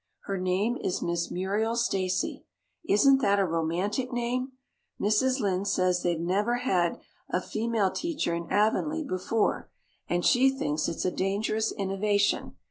[0.25, 2.43] Her name is Miss Muriel Stacy.
[2.89, 4.53] Isn't that a romantic name?
[4.99, 5.39] Mrs.
[5.39, 6.97] Lynde says they've never had
[7.29, 9.69] a female teacher in Avonlea before
[10.09, 12.55] and she thinks it is a dangerous innovation.